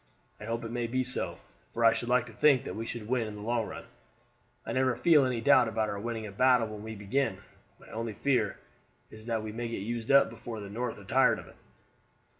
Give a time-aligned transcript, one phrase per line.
[0.39, 1.37] I hope it may be so,
[1.69, 3.85] for I should like to think that we should win in the long run.
[4.65, 7.37] I never feel any doubt about our winning a battle when we begin.
[7.79, 8.57] My only fear
[9.11, 11.55] is that we may get used up before the North are tired of it."